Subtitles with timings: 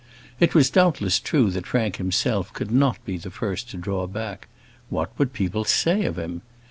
[0.39, 4.47] It was doubtless true that Frank himself could not be the first to draw back.
[4.89, 6.41] What would people say of him?